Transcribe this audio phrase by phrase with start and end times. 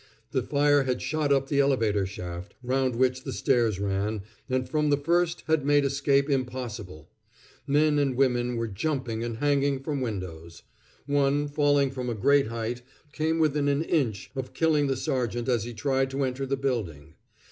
[0.31, 4.89] The fire had shot up the elevator shaft, round which the stairs ran, and from
[4.89, 7.07] the first had made escape impossible.
[7.67, 10.63] Men and women were jumping and hanging from windows.
[11.05, 15.65] One, falling from a great height, came within an inch of killing the sergeant as
[15.65, 17.13] he tried to enter the building.